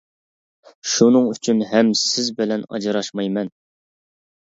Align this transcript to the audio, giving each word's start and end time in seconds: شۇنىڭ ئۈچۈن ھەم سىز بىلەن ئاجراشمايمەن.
شۇنىڭ 0.93 1.27
ئۈچۈن 1.35 1.63
ھەم 1.75 1.93
سىز 2.01 2.35
بىلەن 2.43 2.67
ئاجراشمايمەن. 2.73 3.57